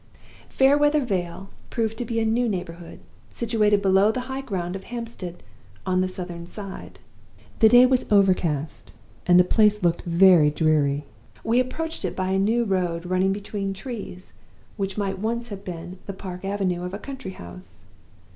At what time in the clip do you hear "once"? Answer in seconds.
15.19-15.49